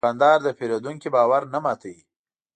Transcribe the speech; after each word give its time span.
دوکاندار 0.03 0.39
د 0.43 0.47
پېرودونکي 0.57 1.09
باور 1.15 1.41
نه 1.53 1.59
ماتوي. 1.63 2.01